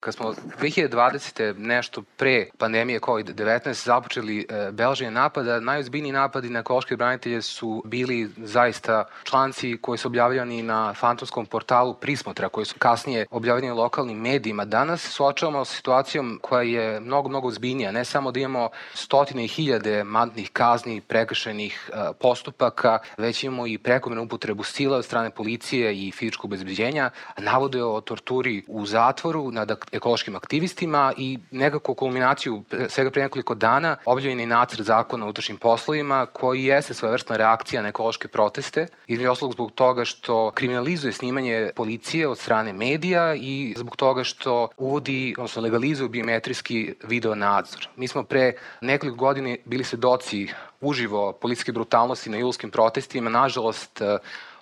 Kad 0.00 0.14
smo 0.14 0.34
2020. 0.60 1.58
nešto 1.58 2.02
pre 2.16 2.46
pandemije 2.58 3.00
COVID-19 3.00 3.84
započeli 3.84 4.46
e, 4.48 4.72
beleženje 4.72 5.10
napada, 5.10 5.60
najozbiljniji 5.60 6.12
napadi 6.12 6.50
na 6.50 6.60
ekološke 6.60 6.96
branitelje 6.96 7.42
su 7.42 7.82
bili 7.86 8.30
zaista 8.36 9.04
članci 9.24 9.78
koji 9.82 9.98
su 9.98 10.08
objavljani 10.08 10.62
na 10.62 10.94
fantomskom 10.94 11.46
portalu 11.46 11.94
Prismotra, 11.94 12.48
koji 12.48 12.66
su 12.66 12.74
kasnije 12.78 13.26
objavljeni 13.30 13.74
lokalnim 13.74 14.18
medijima. 14.18 14.64
Danas 14.64 15.02
suočavamo 15.02 15.64
s 15.64 15.76
situacijom 15.76 16.38
koja 16.42 16.62
je 16.62 17.00
mnogo, 17.00 17.28
mnogo 17.28 17.50
zbiljnija. 17.50 17.92
Ne 17.92 18.04
samo 18.04 18.32
da 18.32 18.40
imamo 18.40 18.68
stotine 18.94 19.44
i 19.44 19.48
hiljade 19.48 20.04
mantnih 20.04 20.50
kazni, 20.52 21.00
prekršenih 21.00 21.90
e, 21.92 22.12
postupaka, 22.20 22.98
već 23.16 23.44
imamo 23.44 23.66
i 23.66 23.78
prekomenu 23.78 24.22
upotrebu 24.22 24.62
sila 24.62 24.96
od 24.96 25.04
strane 25.04 25.30
policije 25.30 26.06
i 26.06 26.10
fizičkog 26.10 26.50
bezbeđenja, 26.50 27.10
navode 27.38 27.84
o 27.84 28.00
torturi 28.00 28.62
u 28.66 28.86
zatvoru 28.86 29.50
nad 29.50 29.87
ekološkim 29.92 30.36
aktivistima 30.36 31.12
i 31.16 31.38
nekako 31.50 31.94
kulminaciju 31.94 32.62
svega 32.88 33.10
pre 33.10 33.22
nekoliko 33.22 33.54
dana 33.54 33.96
objavljen 34.04 34.40
je 34.40 34.46
nacrt 34.46 34.82
zakona 34.82 35.26
o 35.26 35.28
utrašnjim 35.28 35.58
poslovima 35.58 36.26
koji 36.26 36.64
jeste 36.64 36.94
svojevrsna 36.94 37.36
reakcija 37.36 37.82
na 37.82 37.88
ekološke 37.88 38.28
proteste, 38.28 38.86
između 39.06 39.30
oslog 39.30 39.52
zbog 39.52 39.72
toga 39.72 40.04
što 40.04 40.50
kriminalizuje 40.50 41.12
snimanje 41.12 41.70
policije 41.76 42.28
od 42.28 42.38
strane 42.38 42.72
medija 42.72 43.34
i 43.34 43.74
zbog 43.76 43.96
toga 43.96 44.24
što 44.24 44.68
uvodi, 44.76 45.34
odnosno 45.38 45.62
legalizuje 45.62 46.08
biometrijski 46.08 46.94
video 47.04 47.34
nadzor. 47.34 47.88
Mi 47.96 48.08
smo 48.08 48.22
pre 48.22 48.52
nekoliko 48.80 49.16
godine 49.16 49.56
bili 49.64 49.84
svedoci 49.84 50.48
uživo 50.80 51.32
policijske 51.32 51.72
brutalnosti 51.72 52.30
na 52.30 52.36
julskim 52.36 52.70
protestima. 52.70 53.30
Nažalost, 53.30 54.02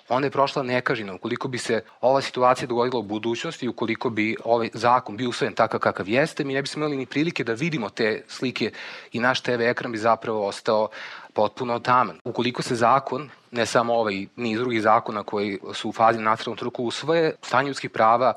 onda 0.08 0.26
je 0.26 0.30
prošla 0.30 0.62
nekažina. 0.62 1.14
Ukoliko 1.14 1.48
bi 1.48 1.58
se 1.58 1.82
ova 2.00 2.20
situacija 2.20 2.66
dogodila 2.66 2.98
u 2.98 3.02
budućnosti, 3.02 3.68
ukoliko 3.68 4.10
bi 4.10 4.36
ovaj 4.44 4.70
zakon 4.74 5.16
bio 5.16 5.28
usvojen 5.28 5.54
takav 5.54 5.80
kakav 5.80 6.08
jeste, 6.08 6.44
mi 6.44 6.54
ne 6.54 6.62
bismo 6.62 6.80
imali 6.80 6.96
ni 6.96 7.06
prilike 7.06 7.44
da 7.44 7.52
vidimo 7.52 7.88
te 7.90 8.22
slike 8.28 8.70
i 9.12 9.20
naš 9.20 9.40
TV 9.40 9.60
ekran 9.60 9.92
bi 9.92 9.98
zapravo 9.98 10.46
ostao 10.46 10.88
potpuno 11.34 11.78
taman. 11.78 12.20
Ukoliko 12.24 12.62
se 12.62 12.74
zakon, 12.74 13.30
ne 13.50 13.66
samo 13.66 13.94
ovaj, 13.94 14.26
niz 14.36 14.58
drugih 14.58 14.82
zakona 14.82 15.22
koji 15.22 15.58
su 15.74 15.88
u 15.88 15.92
fazi 15.92 16.18
nacrtnog 16.18 16.56
truku 16.56 16.84
usvoje, 16.84 17.34
stanje 17.42 17.68
ljudskih 17.68 17.90
prava 17.90 18.32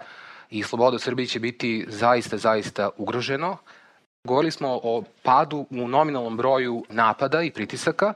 i 0.50 0.64
sloboda 0.64 0.96
u 0.96 1.00
Srbiji 1.00 1.28
će 1.28 1.40
biti 1.40 1.86
zaista, 1.90 2.38
zaista 2.38 2.90
ugroženo. 2.98 3.58
Govorili 4.24 4.52
smo 4.52 4.80
o 4.84 5.04
padu 5.24 5.66
u 5.70 5.88
nominalnom 5.88 6.38
broju 6.38 6.86
napada 6.90 7.42
i 7.42 7.52
pritisaka, 7.52 8.14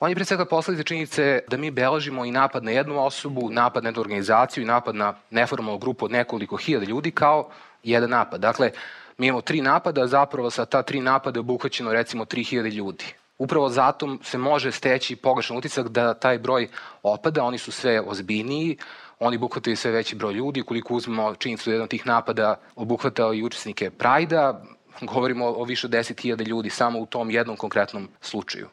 On 0.00 0.10
je 0.10 0.14
pre 0.14 0.24
svega 0.24 0.44
posledica 0.44 0.84
činjenice 0.84 1.40
da 1.48 1.56
mi 1.56 1.70
beležimo 1.70 2.24
i 2.24 2.30
napad 2.30 2.64
na 2.64 2.70
jednu 2.70 3.04
osobu, 3.04 3.50
napad 3.50 3.84
na 3.84 3.88
jednu 3.88 4.00
organizaciju 4.00 4.62
i 4.62 4.66
napad 4.66 4.94
na 4.94 5.14
neformalnu 5.30 5.78
grupu 5.78 6.04
od 6.04 6.10
nekoliko 6.10 6.56
hiljada 6.56 6.86
ljudi 6.86 7.10
kao 7.10 7.50
jedan 7.82 8.10
napad. 8.10 8.40
Dakle, 8.40 8.70
mi 9.18 9.26
imamo 9.26 9.40
tri 9.40 9.60
napada, 9.60 10.06
zapravo 10.06 10.50
sa 10.50 10.64
ta 10.64 10.82
tri 10.82 11.00
napada 11.00 11.38
je 11.38 11.40
obuhvaćeno 11.40 11.92
recimo 11.92 12.24
3000 12.24 12.72
ljudi. 12.72 13.04
Upravo 13.38 13.68
zato 13.68 14.16
se 14.22 14.38
može 14.38 14.72
steći 14.72 15.16
pogrešan 15.16 15.56
utisak 15.56 15.88
da 15.88 16.14
taj 16.14 16.38
broj 16.38 16.68
opada, 17.02 17.44
oni 17.44 17.58
su 17.58 17.72
sve 17.72 18.00
ozbiljniji, 18.00 18.78
oni 19.18 19.36
obuhvataju 19.36 19.76
sve 19.76 19.90
veći 19.90 20.16
broj 20.16 20.32
ljudi, 20.32 20.62
koliko 20.62 20.94
uzmemo 20.94 21.34
činjenicu 21.34 21.70
da 21.70 21.74
jedan 21.74 21.84
od 21.84 21.90
tih 21.90 22.06
napada 22.06 22.60
obuhvatao 22.74 23.34
i 23.34 23.42
učesnike 23.42 23.90
Prajda, 23.90 24.62
govorimo 25.00 25.46
o 25.46 25.64
više 25.64 25.86
od 25.86 25.92
10.000 25.92 26.46
ljudi 26.46 26.70
samo 26.70 26.98
u 26.98 27.06
tom 27.06 27.30
jednom 27.30 27.56
konkretnom 27.56 28.08
slučaju. 28.20 28.68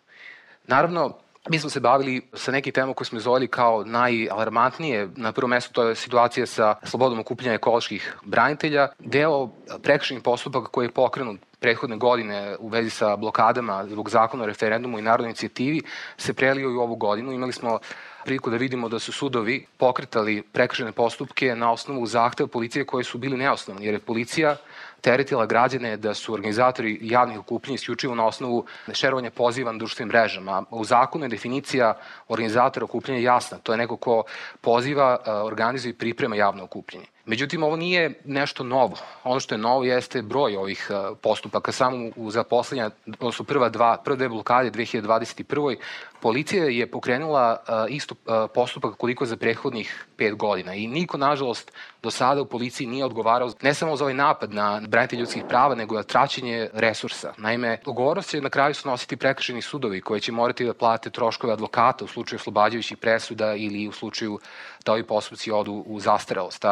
Naravno, 0.67 1.13
Mi 1.49 1.59
smo 1.59 1.69
se 1.69 1.79
bavili 1.79 2.21
sa 2.33 2.51
nekim 2.51 2.73
temom 2.73 2.93
koje 2.93 3.05
smo 3.05 3.17
izvojili 3.17 3.47
kao 3.47 3.83
najalarmantnije. 3.85 5.09
Na 5.15 5.31
prvom 5.31 5.49
mestu 5.49 5.73
to 5.73 5.83
je 5.83 5.95
situacija 5.95 6.45
sa 6.45 6.75
slobodom 6.83 7.19
okupljanja 7.19 7.53
ekoloških 7.53 8.15
branitelja. 8.23 8.87
Deo 8.99 9.49
prekršenih 9.81 10.23
postupaka 10.23 10.67
koji 10.67 10.85
je 10.85 10.91
pokrenut 10.91 11.39
prethodne 11.59 11.97
godine 11.97 12.55
u 12.59 12.67
vezi 12.67 12.89
sa 12.89 13.15
blokadama 13.15 13.85
zbog 13.89 14.09
zakona 14.09 14.43
o 14.43 14.47
referendumu 14.47 14.99
i 14.99 15.01
narodnoj 15.01 15.29
inicijativi 15.29 15.81
se 16.17 16.33
prelio 16.33 16.69
i 16.69 16.75
u 16.75 16.81
ovu 16.81 16.95
godinu. 16.95 17.31
Imali 17.31 17.53
smo 17.53 17.79
priliku 18.23 18.49
da 18.49 18.57
vidimo 18.57 18.89
da 18.89 18.99
su 18.99 19.11
sudovi 19.11 19.65
pokretali 19.77 20.41
prekršene 20.41 20.91
postupke 20.91 21.55
na 21.55 21.71
osnovu 21.71 22.05
zahteva 22.05 22.47
policije 22.47 22.85
koje 22.85 23.03
su 23.03 23.17
bili 23.17 23.37
neosnovni, 23.37 23.85
jer 23.85 23.93
je 23.93 23.99
policija 23.99 24.55
teretila 25.03 25.45
građane 25.45 25.97
da 25.97 26.13
su 26.13 26.33
organizatori 26.33 26.99
javnih 27.01 27.39
okupljenja 27.39 27.75
isključivo 27.75 28.15
na 28.15 28.25
osnovu 28.25 28.65
šerovanja 28.93 29.31
poziva 29.31 29.71
na 29.71 29.77
društvenim 29.77 30.07
mrežama. 30.07 30.63
U 30.71 30.85
zakonu 30.85 31.25
je 31.25 31.29
definicija 31.29 31.97
organizatora 32.27 32.83
okupljenja 32.83 33.21
jasna. 33.21 33.57
To 33.57 33.73
je 33.73 33.77
neko 33.77 33.97
ko 33.97 34.23
poziva, 34.61 35.17
organizuje 35.43 35.89
i 35.89 35.97
priprema 35.97 36.35
javno 36.35 36.63
okupljenje. 36.63 37.05
Međutim, 37.25 37.63
ovo 37.63 37.75
nije 37.75 38.13
nešto 38.25 38.63
novo. 38.63 38.95
Ono 39.23 39.39
što 39.39 39.55
je 39.55 39.59
novo 39.59 39.83
jeste 39.83 40.21
broj 40.21 40.55
ovih 40.55 40.91
postupaka. 41.21 41.71
Samo 41.71 42.09
u 42.15 42.31
zaposlenja, 42.31 42.89
odnosno 43.19 43.45
prva 43.45 43.69
dva, 43.69 43.97
prve 44.03 44.17
dve 44.17 44.29
blokade 44.29 44.71
2021. 44.71 45.77
policija 46.23 46.65
je 46.65 46.85
pokrenula 46.91 47.57
isto 47.89 48.15
postupak 48.53 48.95
koliko 48.95 49.25
za 49.25 49.37
prethodnih 49.37 50.05
pet 50.17 50.35
godina 50.35 50.73
i 50.73 50.87
niko, 50.87 51.17
nažalost, 51.17 51.71
do 52.03 52.11
sada 52.11 52.41
u 52.41 52.45
policiji 52.45 52.87
nije 52.87 53.05
odgovarao 53.05 53.51
ne 53.61 53.73
samo 53.73 53.95
za 53.95 54.03
ovaj 54.03 54.13
napad 54.13 54.53
na 54.53 54.81
branitelj 54.87 55.19
ljudskih 55.19 55.43
prava, 55.49 55.75
nego 55.75 55.95
na 55.95 56.03
traćenje 56.03 56.69
resursa. 56.73 57.33
Naime, 57.37 57.77
odgovornost 57.85 58.29
će 58.29 58.41
na 58.41 58.49
kraju 58.49 58.73
snositi 58.73 59.17
prekršeni 59.17 59.61
sudovi 59.61 60.01
koji 60.01 60.21
će 60.21 60.31
morati 60.31 60.65
da 60.65 60.73
plate 60.73 61.09
troškove 61.09 61.53
advokata 61.53 62.05
u 62.05 62.07
slučaju 62.07 62.37
oslobađajućih 62.37 62.97
presuda 62.97 63.55
ili 63.55 63.87
u 63.87 63.91
slučaju 63.91 64.39
da 64.85 64.91
ovi 64.91 65.03
postupci 65.03 65.51
odu 65.51 65.83
u 65.87 65.99
zastarelost. 65.99 66.65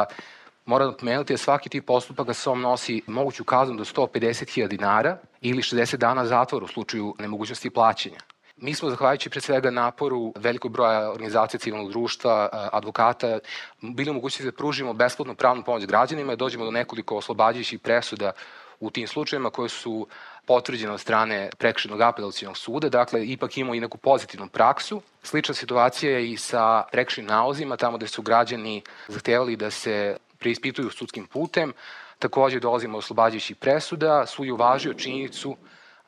Moram 0.65 0.91
da 0.91 0.97
pomenuti 0.97 1.33
da 1.33 1.37
svaki 1.37 1.69
tip 1.69 1.85
postupaka 1.85 2.33
sobom 2.33 2.61
nosi 2.61 3.01
moguću 3.07 3.43
kaznu 3.43 3.75
do 3.75 3.83
150.000 3.83 4.67
dinara 4.67 5.17
ili 5.41 5.61
60 5.61 5.97
dana 5.97 6.25
zatvora 6.25 6.65
u 6.65 6.67
slučaju 6.67 7.15
nemogućnosti 7.19 7.69
plaćanja. 7.69 8.17
Mi 8.61 8.73
smo, 8.73 8.89
zahvaljujući 8.89 9.29
pre 9.29 9.41
svega 9.41 9.69
naporu 9.71 10.33
velikog 10.35 10.71
broja 10.71 11.11
organizacija 11.11 11.59
civilnog 11.59 11.91
društva, 11.91 12.49
advokata, 12.71 13.39
bili 13.81 14.13
mogućnosti 14.13 14.45
da 14.45 14.51
pružimo 14.51 14.93
besplatnu 14.93 15.35
pravnu 15.35 15.63
pomoć 15.63 15.85
građanima 15.85 16.33
i 16.33 16.37
dođemo 16.37 16.65
do 16.65 16.71
nekoliko 16.71 17.17
oslobađajućih 17.17 17.79
presuda 17.79 18.31
u 18.79 18.89
tim 18.89 19.07
slučajima 19.07 19.49
koje 19.49 19.69
su 19.69 20.07
potvrđene 20.45 20.93
od 20.93 20.99
strane 20.99 21.49
prekšenog 21.57 22.01
apelacijonog 22.01 22.57
suda, 22.57 22.89
dakle, 22.89 23.25
ipak 23.27 23.57
imamo 23.57 23.75
i 23.75 23.79
neku 23.79 23.97
pozitivnu 23.97 24.47
praksu. 24.47 25.01
Slična 25.23 25.55
situacija 25.55 26.11
je 26.11 26.31
i 26.31 26.37
sa 26.37 26.83
prekšenim 26.91 27.29
nalozima, 27.29 27.77
tamo 27.77 27.97
gde 27.97 28.07
su 28.07 28.21
građani 28.21 28.81
zahtevali 29.07 29.55
da 29.55 29.71
se 29.71 30.17
preispituju 30.39 30.89
sudskim 30.89 31.25
putem. 31.25 31.73
Takođe 32.19 32.59
dolazimo 32.59 32.93
do 32.93 32.97
oslobađajućih 32.97 33.57
presuda. 33.57 34.25
Sud 34.25 34.45
je 34.45 34.53
uvažio 34.53 34.93
činjenicu 34.93 35.57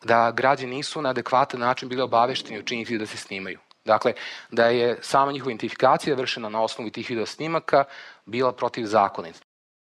da 0.03 0.31
građani 0.31 0.75
nisu 0.75 1.01
na 1.01 1.09
adekvatan 1.09 1.59
način 1.59 1.89
bili 1.89 2.01
obavešteni 2.01 2.59
o 2.59 2.63
činjenici 2.63 2.97
da 2.97 3.05
se 3.05 3.17
snimaju. 3.17 3.59
Dakle, 3.85 4.13
da 4.51 4.65
je 4.65 4.97
sama 5.01 5.31
njihova 5.31 5.51
identifikacija 5.51 6.15
vršena 6.15 6.49
na 6.49 6.61
osnovu 6.61 6.89
tih 6.89 7.09
video 7.09 7.25
snimaka 7.25 7.83
bila 8.25 8.51
protiv 8.51 8.85
zakonita. 8.85 9.39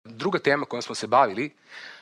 Druga 0.04 0.38
tema 0.38 0.66
kojom 0.66 0.82
smo 0.82 0.94
se 0.94 1.06
bavili 1.06 1.54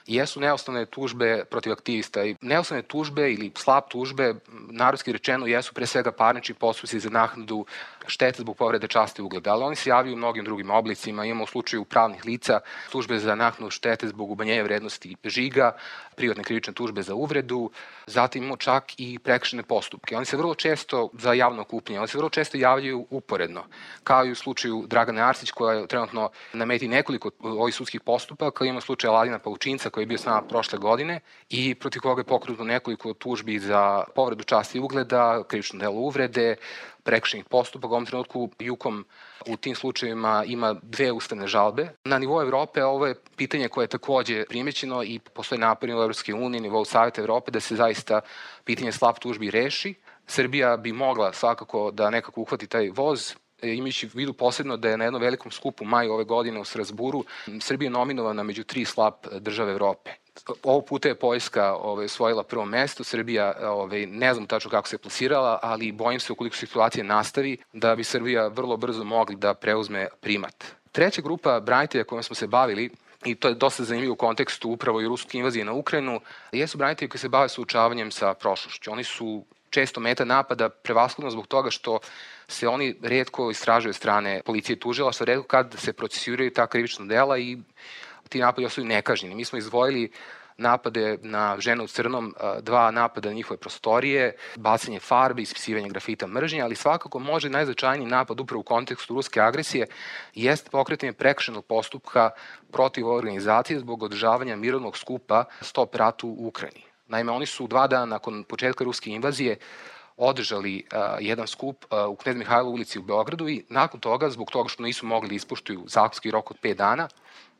jesu 0.06 0.40
neosnovne 0.40 0.86
tužbe 0.86 1.44
protiv 1.50 1.72
aktivista. 1.72 2.24
I 2.24 2.36
neosnovne 2.40 2.82
tužbe 2.82 3.32
ili 3.32 3.52
slab 3.56 3.82
tužbe, 3.88 4.34
narodski 4.70 5.12
rečeno, 5.12 5.46
jesu 5.46 5.74
pre 5.74 5.86
svega 5.86 6.12
parnični 6.12 6.54
postupci 6.54 7.00
za 7.00 7.10
naknadu 7.10 7.66
štete 8.06 8.42
zbog 8.42 8.56
povrede 8.56 8.88
časti 8.88 9.22
ugleda, 9.22 9.52
ali 9.52 9.64
oni 9.64 9.76
se 9.76 9.90
javljaju 9.90 10.14
u 10.14 10.18
mnogim 10.18 10.44
drugim 10.44 10.70
oblicima. 10.70 11.24
Imamo 11.24 11.44
u 11.44 11.46
slučaju 11.46 11.84
pravnih 11.84 12.24
lica 12.24 12.60
tužbe 12.92 13.18
za 13.18 13.34
naknadu 13.34 13.70
štete 13.70 14.08
zbog 14.08 14.30
ubanjenja 14.30 14.62
vrednosti 14.62 15.16
žiga, 15.24 15.76
privatne 16.16 16.44
krivične 16.44 16.72
tužbe 16.72 17.02
za 17.02 17.14
uvredu, 17.14 17.70
zatim 18.06 18.42
imamo 18.42 18.56
čak 18.56 18.84
i 18.96 19.18
prekšene 19.18 19.62
postupke. 19.62 20.16
Oni 20.16 20.26
se 20.26 20.36
vrlo 20.36 20.54
često 20.54 21.10
za 21.12 21.32
javno 21.32 21.64
kupljenje, 21.64 22.00
oni 22.00 22.08
se 22.08 22.18
vrlo 22.18 22.30
često 22.30 22.58
javljaju 22.58 23.06
uporedno, 23.10 23.64
kao 24.04 24.26
i 24.26 24.30
u 24.30 24.34
slučaju 24.34 24.84
Dragane 24.86 25.22
Arsić 25.22 25.50
koja 25.50 25.78
je 25.78 25.86
trenutno 25.86 26.30
nameti 26.52 26.88
nekoliko 26.88 27.30
ovih 27.40 27.74
sudskih 27.74 28.00
postupaka, 28.00 28.64
imamo 28.64 28.80
slučaj 28.80 29.08
Aladina 29.08 29.38
Paučinca 29.38 29.90
koji 29.90 30.02
je 30.02 30.06
bio 30.06 30.18
s 30.18 30.24
nama 30.24 30.42
prošle 30.42 30.78
godine 30.78 31.20
i 31.50 31.74
protiv 31.74 32.02
koga 32.02 32.20
je 32.20 32.24
pokrenuto 32.24 32.64
nekoliko 32.64 33.14
tužbi 33.14 33.58
za 33.58 34.04
povredu 34.14 34.44
časti 34.44 34.78
i 34.78 34.80
ugleda, 34.80 35.42
krivično 35.48 35.78
delo 35.78 35.94
uvrede, 35.94 36.56
prekšenih 37.02 37.44
postupaka. 37.44 37.92
U 37.92 37.94
ovom 37.94 38.06
trenutku 38.06 38.50
Jukom 38.58 39.04
u 39.46 39.56
tim 39.56 39.74
slučajevima 39.74 40.44
ima 40.46 40.74
dve 40.82 41.12
ustavne 41.12 41.46
žalbe. 41.46 41.88
Na 42.04 42.18
nivou 42.18 42.42
Evrope 42.42 42.84
ovo 42.84 43.06
je 43.06 43.14
pitanje 43.36 43.68
koje 43.68 43.84
je 43.84 43.88
takođe 43.88 44.44
primećeno 44.48 45.02
i 45.02 45.18
postoje 45.18 45.58
napori 45.58 45.94
u 45.94 46.02
Evropske 46.02 46.34
unije, 46.34 46.60
nivou 46.60 46.84
Saveta 46.84 47.20
Evrope 47.20 47.50
da 47.50 47.60
se 47.60 47.76
zaista 47.76 48.20
pitanje 48.64 48.92
slab 48.92 49.18
tužbi 49.18 49.50
reši. 49.50 49.94
Srbija 50.26 50.76
bi 50.76 50.92
mogla 50.92 51.32
svakako 51.32 51.90
da 51.90 52.10
nekako 52.10 52.40
uhvati 52.40 52.66
taj 52.66 52.90
voz, 52.90 53.34
imajući 53.62 54.06
u 54.06 54.10
vidu 54.14 54.32
posebno 54.32 54.76
da 54.76 54.88
je 54.88 54.96
na 54.96 55.04
jednom 55.04 55.22
velikom 55.22 55.50
skupu 55.50 55.84
maju 55.84 56.12
ove 56.12 56.24
godine 56.24 56.60
u 56.60 56.64
Strasburu 56.64 57.24
Srbija 57.60 57.90
nominovana 57.90 58.42
među 58.42 58.64
tri 58.64 58.84
slab 58.84 59.14
države 59.40 59.72
Evrope. 59.72 60.10
Ovo 60.62 60.80
puta 60.80 61.08
je 61.08 61.14
Poljska 61.14 61.74
ovaj, 61.74 62.04
osvojila 62.04 62.42
prvo 62.42 62.64
mesto, 62.64 63.04
Srbija 63.04 63.54
ovaj, 63.62 64.06
ne 64.06 64.34
znam 64.34 64.46
tačno 64.46 64.70
kako 64.70 64.88
se 64.88 64.98
plasirala, 64.98 65.58
ali 65.62 65.92
bojim 65.92 66.20
se 66.20 66.32
ukoliko 66.32 66.56
situacija 66.56 67.04
nastavi 67.04 67.56
da 67.72 67.96
bi 67.96 68.04
Srbija 68.04 68.48
vrlo 68.48 68.76
brzo 68.76 69.04
mogli 69.04 69.36
da 69.36 69.54
preuzme 69.54 70.08
primat. 70.20 70.64
Treća 70.92 71.22
grupa 71.22 71.60
branitelja 71.60 72.04
kojom 72.04 72.22
smo 72.22 72.36
se 72.36 72.46
bavili 72.46 72.90
i 73.24 73.34
to 73.34 73.48
je 73.48 73.54
dosta 73.54 73.84
zanimljivo 73.84 74.12
u 74.12 74.16
kontekstu 74.16 74.70
upravo 74.70 75.00
i 75.00 75.08
ruske 75.08 75.38
invazije 75.38 75.64
na 75.64 75.72
Ukrajinu, 75.72 76.20
jesu 76.52 76.78
branitelji 76.78 77.08
koji 77.08 77.20
se 77.20 77.28
bave 77.28 77.48
suočavanjem 77.48 78.10
sa 78.10 78.34
prošlošću. 78.34 78.92
Oni 78.92 79.04
su 79.04 79.44
često 79.70 80.00
meta 80.00 80.24
napada, 80.24 80.68
prevaskodno 80.68 81.30
zbog 81.30 81.46
toga 81.46 81.70
što 81.70 81.98
se 82.48 82.68
oni 82.68 82.94
redko 83.02 83.50
istražuju 83.50 83.92
strane 83.92 84.42
policije 84.44 84.74
i 84.74 84.80
tužilaštva, 84.80 85.24
redko 85.24 85.46
kad 85.46 85.74
se 85.78 85.92
procesiraju 85.92 86.52
ta 86.52 86.66
krivična 86.66 87.04
dela 87.04 87.38
i 87.38 87.58
ti 88.32 88.40
napadi 88.40 88.66
ostaju 88.66 88.86
nekažnjeni. 88.86 89.34
Mi 89.34 89.44
smo 89.44 89.58
izdvojili 89.58 90.10
napade 90.56 91.18
na 91.22 91.56
žene 91.58 91.84
u 91.84 91.86
crnom, 91.86 92.34
dva 92.60 92.90
napada 92.90 93.28
na 93.28 93.34
njihove 93.34 93.58
prostorije, 93.58 94.36
bacanje 94.56 95.00
farbe, 95.00 95.42
ispisivanje 95.42 95.88
grafita 95.88 96.26
mržnje, 96.26 96.62
ali 96.62 96.76
svakako 96.76 97.18
može 97.18 97.48
najznačajniji 97.48 98.08
napad 98.08 98.40
upravo 98.40 98.60
u 98.60 98.64
kontekstu 98.64 99.14
ruske 99.14 99.40
agresije 99.40 99.86
jeste 100.34 100.70
pokretanje 100.70 101.12
prekršenog 101.12 101.64
postupka 101.64 102.30
protiv 102.72 103.08
organizacije 103.08 103.80
zbog 103.80 104.02
održavanja 104.02 104.56
mirovnog 104.56 104.96
skupa 104.96 105.44
Stop 105.60 105.94
ratu 105.94 106.28
u 106.28 106.46
Ukrajini. 106.46 106.82
Naime, 107.08 107.32
oni 107.32 107.46
su 107.46 107.66
dva 107.66 107.86
dana 107.86 108.06
nakon 108.06 108.44
početka 108.44 108.84
ruske 108.84 109.10
invazije 109.10 109.56
održali 110.16 110.84
uh, 110.92 110.98
jedan 111.20 111.46
skup 111.46 111.84
uh, 111.84 112.08
u 112.08 112.16
Knez 112.16 112.36
Mihajlo 112.36 112.70
ulici 112.70 112.98
u 112.98 113.02
Beogradu 113.02 113.48
i 113.48 113.64
nakon 113.68 114.00
toga, 114.00 114.30
zbog 114.30 114.50
toga 114.50 114.68
što 114.68 114.82
nisu 114.82 115.06
mogli 115.06 115.28
da 115.28 115.34
ispuštuju 115.34 115.84
zakonski 115.86 116.30
rok 116.30 116.50
od 116.50 116.56
5 116.62 116.74
dana, 116.74 117.08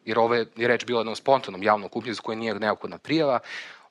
jer 0.05 0.19
ove 0.19 0.47
je 0.57 0.69
reč 0.69 0.85
bila 0.85 1.01
jednom 1.01 1.17
spontanom 1.17 1.63
javnom 1.63 1.89
kupljenju 1.89 2.15
za 2.15 2.23
koje 2.23 2.37
nije 2.37 2.55
neophodna 2.55 2.99
prijava, 2.99 3.39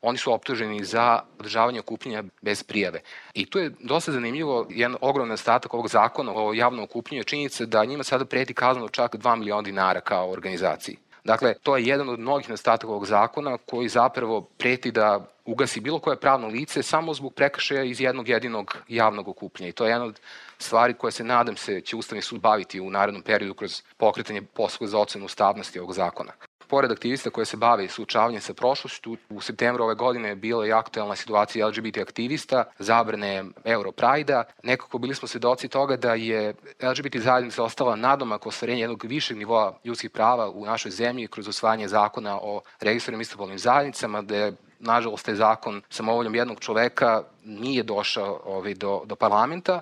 oni 0.02 0.18
su 0.18 0.34
optuženi 0.34 0.86
za 0.86 1.20
održavanje 1.40 1.80
okupljenja 1.80 2.24
bez 2.42 2.64
prijave. 2.64 3.00
I 3.34 3.46
tu 3.46 3.60
je 3.60 3.72
dosta 3.80 4.12
zanimljivo, 4.12 4.68
jedan 4.70 4.98
ogroman 5.02 5.38
statak 5.38 5.74
ovog 5.74 5.88
zakona 5.88 6.32
o 6.36 6.54
javnom 6.54 6.84
okupljenju 6.84 7.20
je 7.20 7.24
činjenica 7.24 7.66
da 7.66 7.86
njima 7.86 8.04
sada 8.04 8.26
preti 8.26 8.54
kazano 8.54 8.90
čak 8.90 9.16
2 9.16 9.36
miliona 9.36 9.62
dinara 9.62 10.02
kao 10.02 10.32
organizaciji. 10.32 10.98
Dakle, 11.24 11.54
to 11.64 11.78
je 11.78 11.86
jedan 11.86 12.10
od 12.10 12.20
mnogih 12.20 12.50
nedostataka 12.50 12.88
ovog 12.88 13.06
zakona 13.06 13.58
koji 13.58 13.90
zapravo 13.90 14.42
preti 14.42 14.92
da 14.92 15.28
ugasi 15.46 15.80
bilo 15.80 16.00
koje 16.00 16.20
pravno 16.20 16.48
lice 16.48 16.84
samo 16.84 17.14
zbog 17.14 17.34
prekršaja 17.34 17.84
iz 17.84 18.02
jednog 18.02 18.30
jedinog 18.30 18.78
javnog 18.88 19.28
okupljenja. 19.28 19.70
I 19.70 19.74
to 19.74 19.86
je 19.86 19.90
jedna 19.90 20.06
od 20.06 20.20
stvari 20.62 20.94
koje 20.94 21.12
se, 21.12 21.24
nadam 21.24 21.58
se, 21.58 21.82
će 21.82 21.96
Ustavni 21.96 22.22
sud 22.22 22.42
baviti 22.42 22.80
u 22.80 22.90
narednom 22.90 23.24
periodu 23.24 23.54
kroz 23.54 23.82
pokretanje 23.98 24.42
posla 24.42 24.88
za 24.88 24.98
ocenu 24.98 25.26
ustavnosti 25.26 25.80
ovog 25.80 25.94
zakona 25.94 26.32
pored 26.72 26.92
aktivista 26.92 27.30
koje 27.30 27.46
se 27.46 27.58
bave 27.58 27.88
suočavanjem 27.88 28.42
sa 28.42 28.54
prošlošću, 28.54 29.18
u 29.30 29.42
septembru 29.42 29.84
ove 29.84 29.96
godine 29.96 30.30
je 30.30 30.36
bila 30.36 30.68
i 30.68 30.72
aktuelna 30.72 31.16
situacija 31.16 31.68
LGBT 31.68 31.98
aktivista, 31.98 32.64
zabrane 32.80 33.44
Europrajda. 33.66 34.44
Nekako 34.64 34.98
bili 34.98 35.16
smo 35.16 35.28
svedoci 35.28 35.68
toga 35.68 35.98
da 35.98 36.14
je 36.14 36.54
LGBT 36.82 37.18
zajednica 37.18 37.64
ostala 37.64 37.96
nadomak 37.96 38.48
ostvarenja 38.48 38.84
jednog 38.84 39.04
višeg 39.04 39.38
nivoa 39.38 39.74
ljudskih 39.84 40.10
prava 40.10 40.50
u 40.50 40.66
našoj 40.66 40.92
zemlji 40.92 41.28
kroz 41.28 41.48
osvajanje 41.48 41.88
zakona 41.88 42.40
o 42.42 42.62
registrovanim 42.80 43.22
istopolnim 43.22 43.60
zajednicama, 43.60 44.22
da 44.22 44.36
je 44.36 44.54
nažalost 44.80 45.26
taj 45.26 45.36
zakon 45.36 45.82
samovoljom 45.90 46.36
jednog 46.36 46.60
čoveka 46.60 47.24
nije 47.44 47.84
došao 47.84 48.42
ovaj, 48.46 48.74
do, 48.74 49.02
do 49.06 49.16
parlamenta 49.16 49.82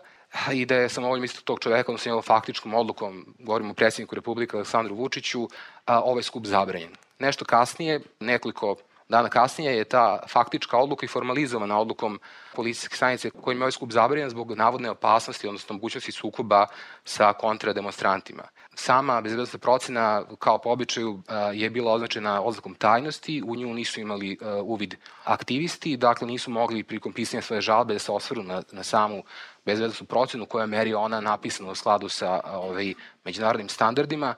i 0.53 0.65
da 0.65 0.75
je 0.75 0.89
samovoljom 0.89 1.23
istog 1.23 1.43
tog 1.43 1.59
čoveka, 1.59 1.91
odnosno 1.91 2.09
njegovom 2.09 2.23
faktičkom 2.23 2.73
odlukom, 2.73 3.35
govorimo 3.39 3.71
o 3.71 3.73
predsjedniku 3.73 4.15
Republike 4.15 4.57
Aleksandru 4.57 4.95
Vučiću, 4.95 5.47
a, 5.85 6.01
ovaj 6.01 6.23
skup 6.23 6.45
zabranjen. 6.45 6.91
Nešto 7.19 7.45
kasnije, 7.45 8.01
nekoliko 8.19 8.75
dana 9.09 9.29
kasnije 9.29 9.77
je 9.77 9.83
ta 9.83 10.19
faktička 10.27 10.77
odluka 10.77 11.05
i 11.05 11.09
formalizovana 11.09 11.79
odlukom 11.79 12.19
policijske 12.55 12.95
stanice 12.95 13.29
kojim 13.29 13.59
je 13.59 13.63
ovaj 13.63 13.71
skup 13.71 13.91
zabranjen 13.91 14.29
zbog 14.29 14.51
navodne 14.51 14.89
opasnosti, 14.89 15.47
odnosno 15.47 15.73
mogućnosti 15.73 16.11
sukoba 16.11 16.67
sa 17.05 17.33
kontrademonstrantima. 17.33 18.43
Sama 18.75 19.21
bezbednostna 19.21 19.59
procena, 19.59 20.23
kao 20.39 20.57
po 20.57 20.69
običaju, 20.69 21.21
je 21.53 21.69
bila 21.69 21.93
označena 21.93 22.41
oznakom 22.41 22.75
tajnosti, 22.75 23.43
u 23.45 23.55
nju 23.55 23.73
nisu 23.73 24.01
imali 24.01 24.37
uvid 24.63 24.95
aktivisti, 25.23 25.97
dakle 25.97 26.27
nisu 26.27 26.51
mogli 26.51 26.83
prilikom 26.83 27.13
pisanja 27.13 27.41
svoje 27.41 27.61
žalbe 27.61 27.93
da 27.93 27.99
se 27.99 28.11
osvrnu 28.11 28.43
na, 28.43 28.61
na 28.71 28.83
samu 28.83 29.23
bezbednostnu 29.69 30.07
procenu 30.07 30.45
koja 30.45 30.66
meri 30.66 30.94
ona 30.94 31.21
napisana 31.21 31.71
u 31.71 31.75
skladu 31.75 32.10
sa 32.10 32.42
ovaj, 32.45 32.94
međunarodnim 33.25 33.69
standardima. 33.69 34.36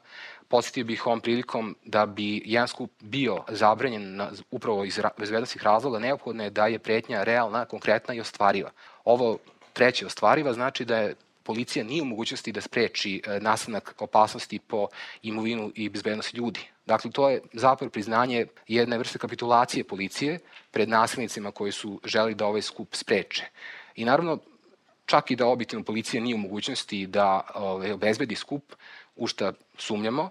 Podsjetio 0.48 0.86
bih 0.86 1.08
ovom 1.08 1.22
prilikom 1.22 1.76
da 1.86 2.06
bi 2.06 2.42
jedan 2.46 2.68
skup 2.68 2.92
bio 3.00 3.44
zabranjen 3.50 4.16
na, 4.16 4.32
upravo 4.52 4.84
iz 4.86 5.00
bezbednostnih 5.18 5.64
razloga, 5.64 6.00
neophodno 6.00 6.44
je 6.44 6.50
da 6.50 6.68
je 6.68 6.80
pretnja 6.80 7.24
realna, 7.24 7.66
konkretna 7.66 8.14
i 8.14 8.22
ostvariva. 8.22 8.72
Ovo 9.06 9.38
treće 9.74 10.06
ostvariva 10.06 10.54
znači 10.54 10.86
da 10.86 10.98
je 10.98 11.16
policija 11.44 11.86
nije 11.86 12.02
u 12.02 12.06
mogućnosti 12.06 12.52
da 12.52 12.62
spreči 12.62 13.22
e, 13.26 13.40
nastanak 13.40 13.96
opasnosti 14.00 14.60
po 14.60 14.88
imovinu 15.22 15.72
i 15.76 15.90
bezbednosti 15.90 16.38
ljudi. 16.38 16.68
Dakle, 16.86 17.12
to 17.12 17.30
je 17.30 17.42
zapravo 17.54 17.90
priznanje 17.90 18.46
jedne 18.68 18.98
vrste 18.98 19.20
kapitulacije 19.20 19.84
policije 19.84 20.40
pred 20.72 20.90
nasilnicima 20.90 21.52
koji 21.52 21.72
su 21.72 22.00
želi 22.06 22.36
da 22.36 22.46
ovaj 22.46 22.62
skup 22.62 22.96
spreče. 22.96 23.46
I 23.96 24.06
naravno, 24.06 24.38
čak 25.12 25.32
i 25.32 25.36
da 25.36 25.48
objektivno 25.48 25.84
policija 25.86 26.24
nije 26.24 26.36
u 26.36 26.46
mogućnosti 26.48 27.08
da 27.08 27.42
ove, 27.56 27.94
obezbedi 27.94 28.36
skup, 28.36 28.74
u 29.16 29.28
šta 29.28 29.54
sumnjamo, 29.78 30.30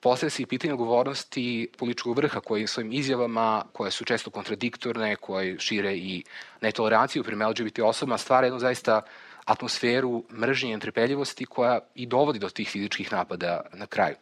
postavlja 0.00 0.30
se 0.30 0.42
i 0.42 0.46
pitanje 0.46 0.72
odgovornosti 0.72 1.68
političkog 1.78 2.16
vrha 2.16 2.40
koji 2.40 2.66
svojim 2.66 2.92
izjavama, 2.92 3.64
koje 3.72 3.90
su 3.90 4.04
često 4.04 4.30
kontradiktorne, 4.30 5.16
koje 5.16 5.58
šire 5.58 5.96
i 5.96 6.22
netoleranciju 6.60 7.24
prema 7.24 7.48
LGBT 7.48 7.78
osobama, 7.84 8.18
stvara 8.18 8.46
jednu 8.46 8.58
zaista 8.58 9.02
atmosferu 9.44 10.24
mržnje 10.32 10.70
i 10.70 10.74
netrpeljivosti 10.74 11.44
koja 11.44 11.80
i 11.94 12.06
dovodi 12.06 12.38
do 12.38 12.48
tih 12.48 12.68
fizičkih 12.68 13.12
napada 13.12 13.60
na 13.72 13.86
kraju. 13.86 14.16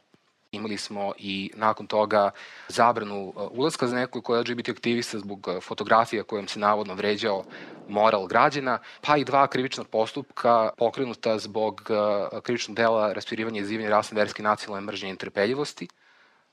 Imali 0.55 0.77
smo 0.77 1.12
i 1.19 1.51
nakon 1.55 1.87
toga 1.87 2.31
zabranu 2.69 3.33
uh, 3.37 3.51
ulazka 3.51 3.87
za 3.87 3.97
nekoliko 3.97 4.41
LGBT 4.41 4.69
aktivista 4.69 5.19
zbog 5.19 5.49
uh, 5.49 5.62
fotografija 5.62 6.23
kojom 6.23 6.49
se 6.49 6.59
navodno 6.59 6.95
vređao 6.95 7.45
moral 7.89 8.27
građana, 8.27 8.79
pa 9.01 9.17
i 9.17 9.25
dva 9.25 9.47
krivična 9.47 9.85
postupka 9.85 10.71
pokrenuta 10.79 11.39
zbog 11.39 11.91
uh, 11.91 12.41
krivičnog 12.41 12.77
dela 12.77 13.12
raspirivanja 13.12 13.61
i 13.61 13.62
izivanja 13.62 13.91
rasne, 13.91 14.21
verske, 14.21 14.43
nacionalne 14.43 14.87
mržnje 14.87 15.09
i 15.09 15.11
interpeljivosti 15.11 15.89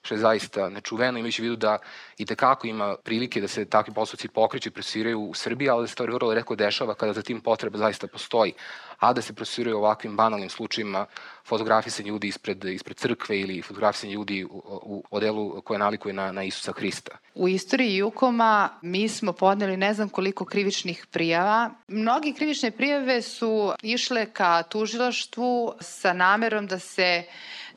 što 0.02 0.16
je 0.16 0.20
zaista 0.20 0.70
nečuveno, 0.70 1.20
imajući 1.20 1.42
vidu 1.42 1.56
da 1.56 1.78
i 2.18 2.26
tekako 2.26 2.68
ima 2.68 2.96
prilike 3.04 3.42
da 3.42 3.48
se 3.48 3.66
takvi 3.66 3.94
postupci 3.94 4.28
pokreću 4.28 4.70
i 4.70 4.72
prosviraju 4.72 5.20
u 5.22 5.34
Srbiji, 5.34 5.70
ali 5.70 5.84
da 5.84 5.88
se 5.88 5.96
to 5.96 6.04
vrlo 6.04 6.34
redko 6.34 6.56
dešava 6.56 6.94
kada 6.94 7.14
za 7.14 7.22
tim 7.22 7.42
potreba 7.42 7.78
zaista 7.78 8.08
postoji. 8.08 8.54
A 9.02 9.14
da 9.14 9.22
se 9.22 9.34
prosviraju 9.34 9.78
ovakvim 9.78 10.16
banalnim 10.16 10.50
slučajima 10.50 11.06
fotografisanje 11.46 12.10
ljudi 12.10 12.28
ispred, 12.28 12.64
ispred 12.64 12.98
crkve 12.98 13.40
ili 13.40 13.62
fotografisanje 13.62 14.14
ljudi 14.14 14.44
u, 14.46 14.62
u 14.66 15.04
odelu 15.12 15.62
koje 15.62 15.80
nalikuje 15.80 16.14
na, 16.14 16.32
na 16.32 16.44
Isusa 16.44 16.72
Hrista. 16.72 17.18
U 17.36 17.48
istoriji 17.48 17.96
Jukoma 17.96 18.70
mi 18.82 19.10
smo 19.10 19.34
podneli 19.34 19.78
ne 19.78 19.94
znam 19.94 20.10
koliko 20.10 20.46
krivičnih 20.46 21.06
prijava. 21.12 21.72
Mnogi 21.88 22.34
krivične 22.34 22.72
prijave 22.72 23.22
su 23.22 23.74
išle 23.82 24.26
ka 24.26 24.64
tužilaštvu 24.64 25.74
sa 25.80 26.14
namerom 26.14 26.68
da 26.68 26.80
se 26.80 27.24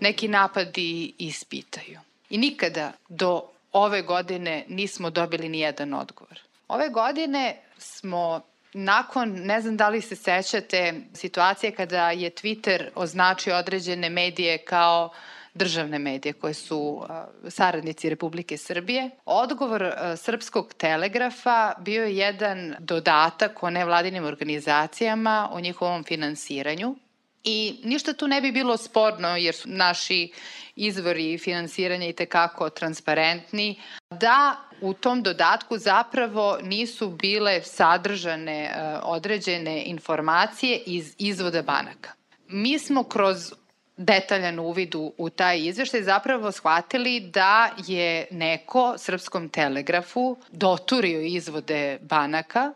neki 0.01 0.29
napadi 0.29 1.15
ispitaju 1.19 2.01
i 2.31 2.39
nikada 2.39 2.93
do 3.09 3.43
ove 3.73 4.03
godine 4.03 4.65
nismo 4.69 5.11
dobili 5.11 5.49
ni 5.49 5.61
jedan 5.61 5.95
odgovor. 5.95 6.41
Ove 6.69 6.89
godine 6.89 7.57
smo 7.79 8.41
nakon, 8.75 9.33
ne 9.33 9.61
znam 9.61 9.77
da 9.77 9.89
li 9.89 10.01
se 10.01 10.17
sećate, 10.17 10.95
situacije 11.15 11.73
kada 11.73 12.11
je 12.11 12.31
Twitter 12.31 12.89
označio 12.95 13.57
određene 13.57 14.11
medije 14.11 14.59
kao 14.59 15.11
državne 15.55 15.99
medije 15.99 16.33
koje 16.33 16.55
su 16.55 17.03
saradnici 17.49 18.11
Republike 18.11 18.57
Srbije. 18.57 19.11
Odgovor 19.25 19.93
Srpskog 20.17 20.75
telegrafa 20.75 21.73
bio 21.79 22.05
je 22.05 22.17
jedan 22.17 22.77
dodatak 22.79 23.63
o 23.63 23.71
nevladinim 23.71 24.25
organizacijama, 24.25 25.49
o 25.53 25.61
njihovom 25.61 26.05
finansiranju 26.05 26.97
I 27.45 27.81
ništa 27.85 28.13
tu 28.13 28.29
ne 28.29 28.41
bi 28.41 28.53
bilo 28.53 28.77
sporno 28.77 29.37
jer 29.37 29.55
su 29.55 29.69
naši 29.69 30.33
izvori 30.77 31.39
finansiranja 31.39 32.07
i 32.07 32.13
tekako 32.13 32.71
transparentni, 32.71 33.81
da 34.11 34.57
u 34.81 34.95
tom 34.95 35.23
dodatku 35.23 35.79
zapravo 35.79 36.59
nisu 36.63 37.09
bile 37.09 37.63
sadržane 37.63 38.65
e, 38.65 38.71
određene 39.03 39.83
informacije 39.85 40.83
iz 40.87 41.15
izvoda 41.19 41.63
banaka. 41.63 42.13
Mi 42.49 42.79
smo 42.79 43.03
kroz 43.05 43.53
detaljan 43.97 44.59
uvid 44.59 44.95
u, 44.95 45.13
u 45.19 45.31
taj 45.31 45.59
izveštaj 45.59 46.03
zapravo 46.03 46.53
shvatili 46.53 47.21
da 47.21 47.71
je 47.87 48.27
neko 48.31 48.95
Srpskom 48.99 49.49
telegrafu 49.49 50.37
doturio 50.53 51.21
izvode 51.21 51.99
banaka 52.03 52.73